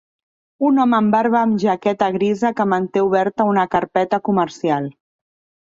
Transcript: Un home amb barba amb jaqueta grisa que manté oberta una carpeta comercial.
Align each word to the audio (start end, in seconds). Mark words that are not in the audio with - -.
Un 0.69 0.79
home 0.83 0.95
amb 0.99 1.13
barba 1.15 1.37
amb 1.41 1.59
jaqueta 1.65 2.09
grisa 2.17 2.53
que 2.61 2.67
manté 2.73 3.05
oberta 3.11 3.47
una 3.53 3.67
carpeta 3.77 4.23
comercial. 4.31 4.91